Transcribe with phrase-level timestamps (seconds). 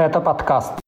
[0.00, 0.79] Гэта падкаст.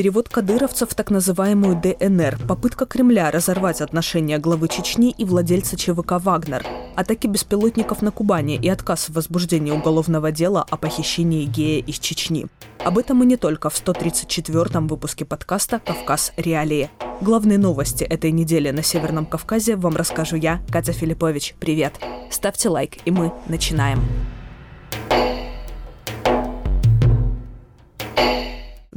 [0.00, 6.12] Перевод кадыровцев в так называемую ДНР, попытка Кремля разорвать отношения главы Чечни и владельца ЧВК
[6.12, 6.64] «Вагнер»,
[6.96, 12.46] атаки беспилотников на Кубани и отказ в возбуждении уголовного дела о похищении гея из Чечни.
[12.82, 16.32] Об этом и не только в 134-м выпуске подкаста «Кавказ.
[16.38, 16.88] Реалии».
[17.20, 21.56] Главные новости этой недели на Северном Кавказе вам расскажу я, Катя Филиппович.
[21.60, 22.00] Привет!
[22.30, 24.00] Ставьте лайк, и мы начинаем.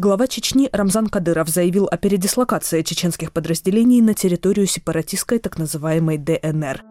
[0.04, 6.84] Глава Чечни Рамзан Кадыров заявил о передислокации чеченских подразделений на территорию сепаратистской так называемой ДНР.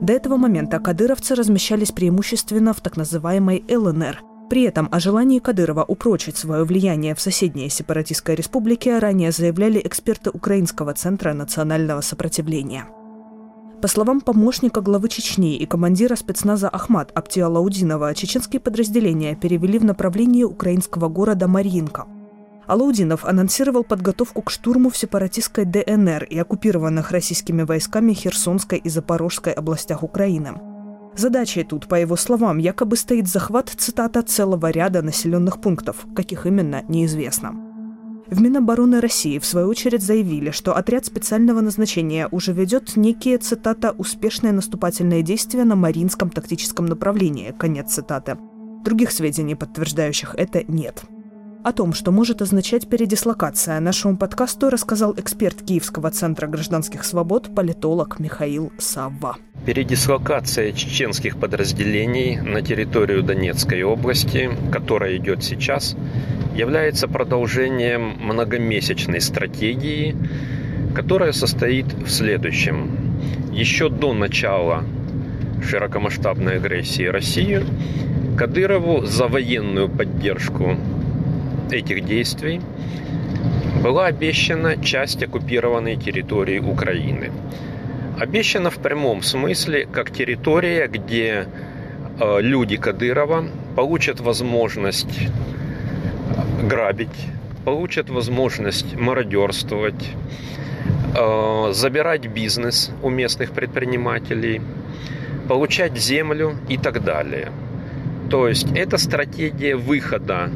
[0.00, 4.22] До этого момента кадыровцы размещались преимущественно в так называемой ЛНР.
[4.48, 10.30] При этом о желании Кадырова упрочить свое влияние в соседней сепаратистской республике ранее заявляли эксперты
[10.30, 12.86] Украинского центра национального сопротивления–
[13.80, 20.42] по словам помощника главы Чечни и командира спецназа Ахмат Аптиалаудинова, чеченские подразделения перевели в направлении
[20.42, 22.06] украинского города Маринка.
[22.66, 29.52] Алаудинов анонсировал подготовку к штурму в сепаратистской ДНР и оккупированных российскими войсками Херсонской и Запорожской
[29.52, 30.60] областях Украины.
[31.14, 36.82] Задачей тут, по его словам, якобы стоит захват, цитата, целого ряда населенных пунктов, каких именно,
[36.88, 37.67] неизвестно.
[38.30, 43.94] В Минобороны России, в свою очередь, заявили, что отряд специального назначения уже ведет некие, цитата,
[43.96, 48.36] «успешные наступательные действия на Маринском тактическом направлении», конец цитаты.
[48.84, 51.04] Других сведений, подтверждающих это, нет.
[51.64, 58.20] О том, что может означать передислокация, нашему подкасту рассказал эксперт Киевского центра гражданских свобод, политолог
[58.20, 59.36] Михаил Савва.
[59.66, 65.96] Передислокация чеченских подразделений на территорию Донецкой области, которая идет сейчас,
[66.54, 70.16] является продолжением многомесячной стратегии,
[70.94, 72.88] которая состоит в следующем.
[73.52, 74.84] Еще до начала
[75.62, 77.64] широкомасштабной агрессии России
[78.38, 80.76] Кадырову за военную поддержку
[81.72, 82.60] этих действий
[83.82, 87.30] была обещана часть оккупированной территории Украины.
[88.18, 91.46] Обещана в прямом смысле как территория, где
[92.18, 93.44] э, люди Кадырова
[93.76, 95.28] получат возможность
[96.68, 97.26] грабить,
[97.64, 100.10] получат возможность мародерствовать,
[101.16, 104.60] э, забирать бизнес у местных предпринимателей,
[105.48, 107.52] получать землю и так далее.
[108.30, 110.50] То есть это стратегия выхода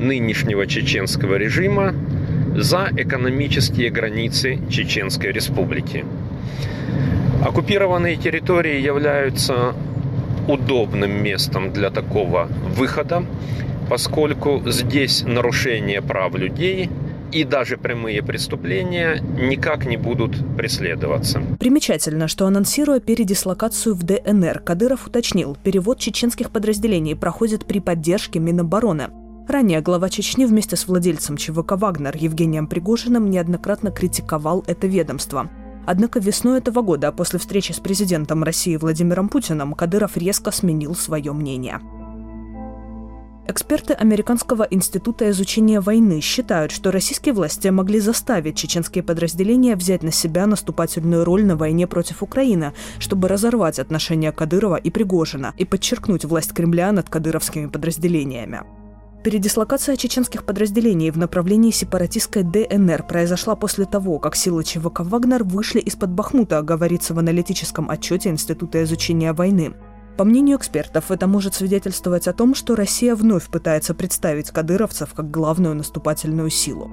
[0.00, 1.94] нынешнего чеченского режима
[2.56, 6.04] за экономические границы Чеченской Республики.
[7.44, 9.74] Оккупированные территории являются
[10.48, 13.24] удобным местом для такого выхода,
[13.88, 16.90] поскольку здесь нарушение прав людей
[17.32, 21.40] и даже прямые преступления никак не будут преследоваться.
[21.60, 29.19] Примечательно, что анонсируя передислокацию в ДНР, Кадыров уточнил, перевод чеченских подразделений проходит при поддержке Минобороны.
[29.50, 35.50] Ранее глава Чечни вместе с владельцем ЧВК «Вагнер» Евгением Пригожиным неоднократно критиковал это ведомство.
[35.88, 41.32] Однако весной этого года, после встречи с президентом России Владимиром Путиным, Кадыров резко сменил свое
[41.32, 41.80] мнение.
[43.48, 50.12] Эксперты Американского института изучения войны считают, что российские власти могли заставить чеченские подразделения взять на
[50.12, 56.24] себя наступательную роль на войне против Украины, чтобы разорвать отношения Кадырова и Пригожина и подчеркнуть
[56.24, 58.60] власть Кремля над кадыровскими подразделениями.
[59.22, 65.78] Передислокация чеченских подразделений в направлении сепаратистской ДНР произошла после того, как силы ЧВК «Вагнер» вышли
[65.80, 69.74] из-под Бахмута, говорится в аналитическом отчете Института изучения войны.
[70.16, 75.30] По мнению экспертов, это может свидетельствовать о том, что Россия вновь пытается представить кадыровцев как
[75.30, 76.90] главную наступательную силу.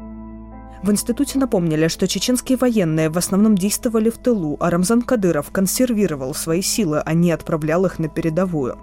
[0.83, 6.33] В институте напомнили, что чеченские военные в основном действовали в тылу, а Рамзан Кадыров консервировал
[6.33, 8.77] свои силы, а не отправлял их на передовую.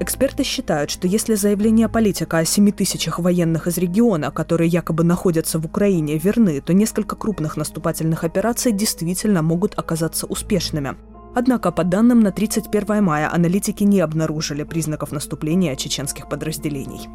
[0.00, 5.58] Эксперты считают, что если заявления политика о 7 тысячах военных из региона, которые якобы находятся
[5.58, 10.96] в Украине, верны, то несколько крупных наступательных операций действительно могут оказаться успешными.
[11.34, 17.08] Однако, по данным на 31 мая, аналитики не обнаружили признаков наступления чеченских подразделений.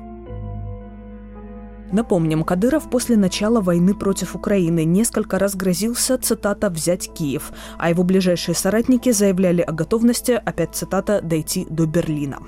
[1.94, 8.04] Напомним, Кадыров после начала войны против Украины несколько раз грозился, цитата, «взять Киев», а его
[8.04, 12.40] ближайшие соратники заявляли о готовности, опять цитата, «дойти до Берлина».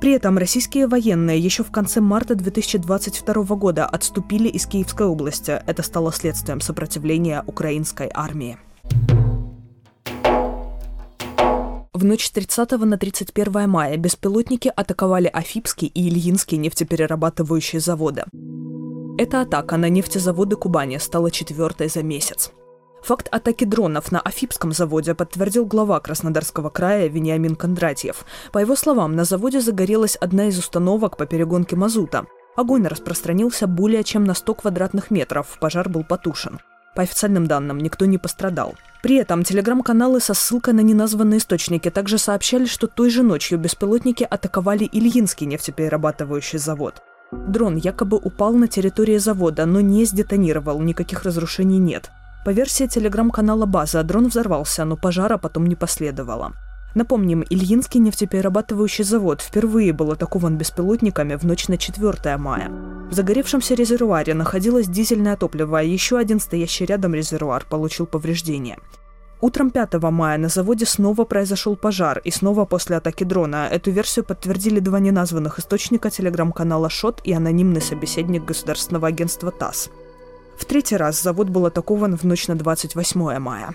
[0.00, 5.60] При этом российские военные еще в конце марта 2022 года отступили из Киевской области.
[5.66, 8.58] Это стало следствием сопротивления украинской армии.
[11.92, 18.22] В ночь с 30 на 31 мая беспилотники атаковали Афипский и Ильинский нефтеперерабатывающие заводы.
[19.18, 22.52] Эта атака на нефтезаводы Кубани стала четвертой за месяц.
[23.02, 28.24] Факт атаки дронов на Афипском заводе подтвердил глава Краснодарского края Вениамин Кондратьев.
[28.52, 32.26] По его словам, на заводе загорелась одна из установок по перегонке мазута.
[32.56, 36.58] Огонь распространился более чем на 100 квадратных метров, пожар был потушен.
[36.96, 38.74] По официальным данным, никто не пострадал.
[39.02, 44.26] При этом телеграм-каналы со ссылкой на неназванные источники также сообщали, что той же ночью беспилотники
[44.28, 47.00] атаковали Ильинский нефтеперерабатывающий завод.
[47.30, 52.10] Дрон якобы упал на территории завода, но не сдетонировал, никаких разрушений нет.
[52.48, 56.54] По версии телеграм-канала «База», дрон взорвался, но пожара потом не последовало.
[56.94, 62.70] Напомним, Ильинский нефтеперерабатывающий завод впервые был атакован беспилотниками в ночь на 4 мая.
[63.10, 68.78] В загоревшемся резервуаре находилось дизельное топливо, а еще один стоящий рядом резервуар получил повреждения.
[69.42, 73.68] Утром 5 мая на заводе снова произошел пожар, и снова после атаки дрона.
[73.70, 79.90] Эту версию подтвердили два неназванных источника телеграм-канала «Шот» и анонимный собеседник государственного агентства ТАСС.
[80.58, 83.74] В третий раз завод был атакован в ночь на 28 мая.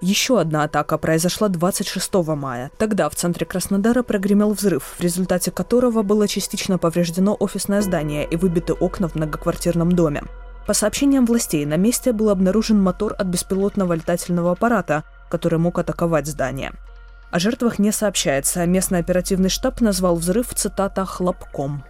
[0.00, 2.70] Еще одна атака произошла 26 мая.
[2.78, 8.36] Тогда в центре Краснодара прогремел взрыв, в результате которого было частично повреждено офисное здание и
[8.36, 10.22] выбиты окна в многоквартирном доме.
[10.66, 16.26] По сообщениям властей, на месте был обнаружен мотор от беспилотного летательного аппарата, который мог атаковать
[16.26, 16.72] здание.
[17.30, 21.82] О жертвах не сообщается, местный оперативный штаб назвал взрыв, цитата, «хлопком».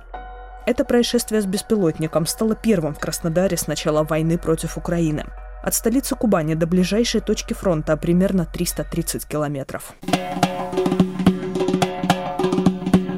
[0.67, 5.27] Это происшествие с беспилотником стало первым в Краснодаре с начала войны против Украины.
[5.63, 9.95] От столицы Кубани до ближайшей точки фронта примерно 330 километров.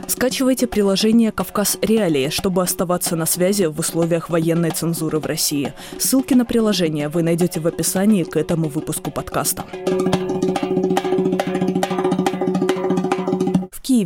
[0.08, 5.72] Скачивайте приложение «Кавказ Реалии», чтобы оставаться на связи в условиях военной цензуры в России.
[5.98, 9.64] Ссылки на приложение вы найдете в описании к этому выпуску подкаста.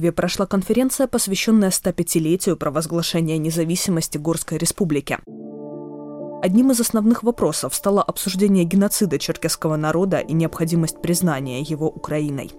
[0.00, 5.19] Киеве прошла конференция, посвященная 105-летию провозглашения независимости Горской республики.
[6.43, 12.50] Одним из основных вопросов стало обсуждение геноцида черкесского народа и необходимость признания его Украиной.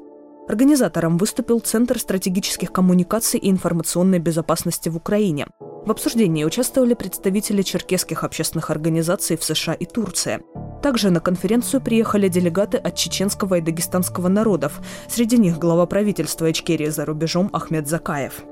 [0.47, 5.47] Организатором выступил Центр стратегических коммуникаций и информационной безопасности в Украине.
[5.85, 10.39] В обсуждении участвовали представители черкесских общественных организаций в США и Турции.
[10.83, 14.79] Также на конференцию приехали делегаты от чеченского и дагестанского народов.
[15.09, 18.43] Среди них глава правительства Ичкерии за рубежом Ахмед Закаев.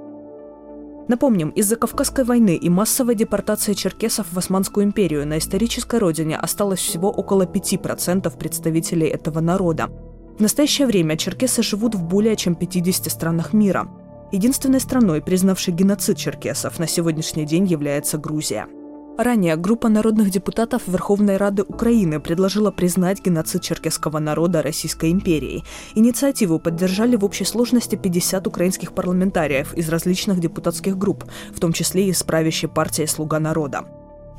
[1.07, 6.79] Напомним, из-за Кавказской войны и массовой депортации черкесов в Османскую империю на исторической родине осталось
[6.79, 9.89] всего около 5% представителей этого народа.
[10.37, 13.87] В настоящее время черкесы живут в более чем 50 странах мира.
[14.31, 18.67] Единственной страной, признавшей геноцид черкесов, на сегодняшний день является Грузия–
[19.19, 25.65] Ранее группа народных депутатов Верховной Рады Украины предложила признать геноцид черкесского народа Российской империей.
[25.93, 32.05] Инициативу поддержали в общей сложности 50 украинских парламентариев из различных депутатских групп, в том числе
[32.05, 33.83] и из правящей партии «Слуга народа».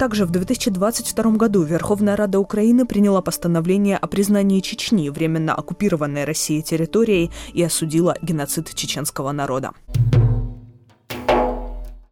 [0.00, 6.62] Также в 2022 году Верховная Рада Украины приняла постановление о признании Чечни временно оккупированной Россией
[6.62, 9.72] территорией и осудила геноцид чеченского народа.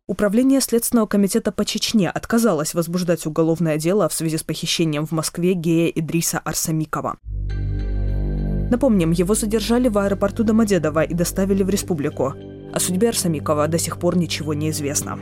[0.06, 5.54] Управление Следственного комитета по Чечне отказалось возбуждать уголовное дело в связи с похищением в Москве
[5.54, 7.16] гея Идриса Арсамикова.
[8.70, 12.34] Напомним, его задержали в аэропорту Домодедово и доставили в республику.
[12.70, 15.18] О судьбе Арсамикова до сих пор ничего не известно.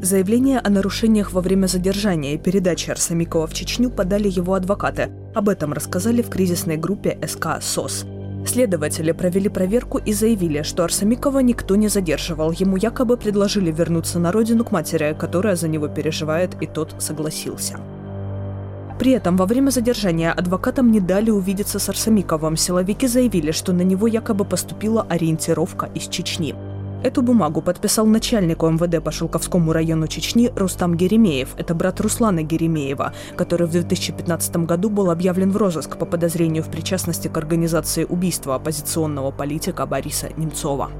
[0.00, 5.10] Заявление о нарушениях во время задержания и передачи Арсамикова в Чечню подали его адвокаты.
[5.34, 8.04] Об этом рассказали в кризисной группе СК СОС–
[8.48, 12.52] Следователи провели проверку и заявили, что Арсамикова никто не задерживал.
[12.52, 17.78] Ему якобы предложили вернуться на родину к матери, которая за него переживает, и тот согласился.
[18.98, 22.56] При этом во время задержания адвокатам не дали увидеться с Арсамиковым.
[22.56, 26.54] Силовики заявили, что на него якобы поступила ориентировка из Чечни.
[27.00, 31.50] Эту бумагу подписал начальник МВД по Шелковскому району Чечни Рустам Геремеев.
[31.56, 36.70] Это брат Руслана Геремеева, который в 2015 году был объявлен в розыск по подозрению в
[36.70, 40.90] причастности к организации убийства оппозиционного политика Бориса Немцова.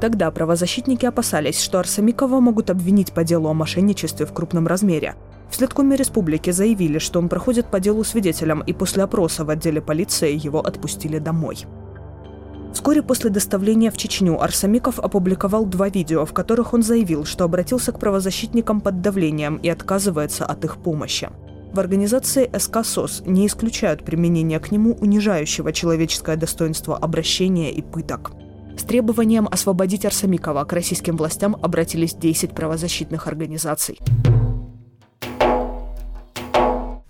[0.00, 5.16] Тогда правозащитники опасались, что Арсамикова могут обвинить по делу о мошенничестве в крупном размере.
[5.50, 9.82] В Следкоме республики заявили, что он проходит по делу свидетелем, и после опроса в отделе
[9.82, 11.66] полиции его отпустили домой.
[12.72, 17.92] Вскоре после доставления в Чечню Арсамиков опубликовал два видео, в которых он заявил, что обратился
[17.92, 21.28] к правозащитникам под давлением и отказывается от их помощи.
[21.72, 28.32] В организации СК СОС не исключают применение к нему унижающего человеческое достоинство обращения и пыток.
[28.76, 33.98] С требованием освободить Арсамикова к российским властям обратились 10 правозащитных организаций.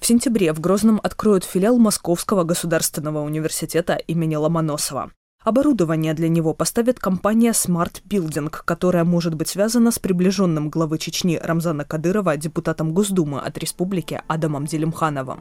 [0.00, 5.12] В сентябре в Грозном откроют филиал Московского государственного университета имени Ломоносова.
[5.44, 11.36] Оборудование для него поставит компания Smart Building, которая может быть связана с приближенным главы Чечни
[11.42, 15.40] Рамзана Кадырова депутатом Госдумы от республики Адамом Делимхановым.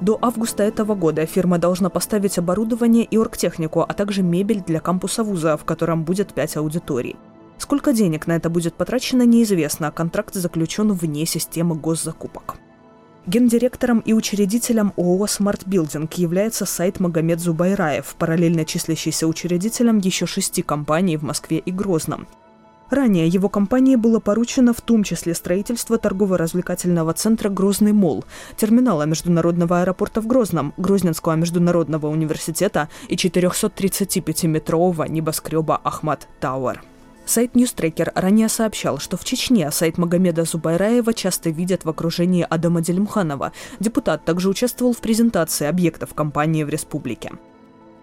[0.00, 5.24] До августа этого года фирма должна поставить оборудование и оргтехнику, а также мебель для кампуса
[5.24, 7.16] вуза, в котором будет пять аудиторий.
[7.58, 12.56] Сколько денег на это будет потрачено, неизвестно, контракт заключен вне системы госзакупок.
[13.26, 21.16] Гендиректором и учредителем ООО «Смарт Билдинг» является Сайд-Магомед Зубайраев, параллельно числящийся учредителем еще шести компаний
[21.16, 22.26] в Москве и Грозном.
[22.90, 28.24] Ранее его компании было поручено в том числе строительство торгово-развлекательного центра «Грозный Мол»,
[28.56, 36.82] терминала международного аэропорта в Грозном, Грозненского международного университета и 435-метрового небоскреба «Ахмат Тауэр».
[37.24, 43.52] Сайт Newstracker ранее сообщал, что в Чечне Сайд-Магомеда Зубайраева часто видят в окружении Адама Делимханова.
[43.80, 47.30] Депутат также участвовал в презентации объектов компании в республике.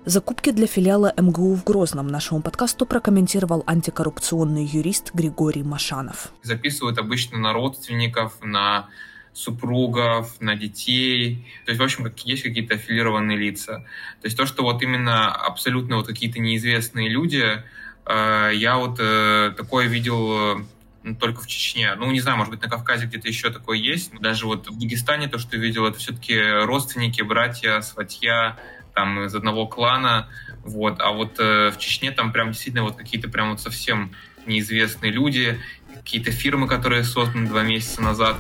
[0.06, 6.32] Закупки для филиала МГУ в Грозном нашему подкасту прокомментировал антикоррупционный юрист Григорий Машанов.
[6.42, 8.88] Записывают обычно на родственников, на
[9.34, 11.46] супругов, на детей.
[11.66, 13.86] То есть, в общем, есть какие-то аффилированные лица.
[14.22, 17.62] То есть то, что вот именно абсолютно вот какие-то неизвестные люди,
[18.10, 20.60] я вот э, такое видел
[21.04, 21.94] э, только в Чечне.
[21.96, 24.12] Ну, не знаю, может быть, на Кавказе где-то еще такое есть.
[24.20, 28.58] Даже вот в Дагестане то, что видел, это все-таки родственники, братья, сватья,
[28.94, 30.28] там из одного клана,
[30.64, 34.12] вот, а вот э, в Чечне там прям действительно вот какие-то прям вот совсем
[34.46, 35.60] неизвестные люди,
[35.96, 38.38] какие-то фирмы, которые созданы два месяца назад.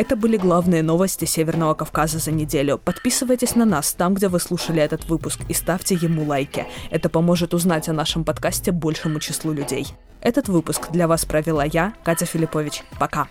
[0.00, 2.78] Это были главные новости Северного Кавказа за неделю.
[2.78, 6.66] Подписывайтесь на нас там, где вы слушали этот выпуск, и ставьте ему лайки.
[6.90, 9.88] Это поможет узнать о нашем подкасте большему числу людей.
[10.22, 12.82] Этот выпуск для вас провела я, Катя Филиппович.
[12.98, 13.28] Пока.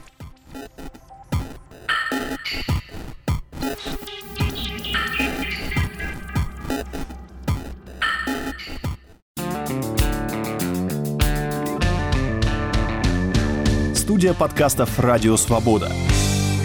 [13.95, 15.91] Студия подкастов «Радио Свобода».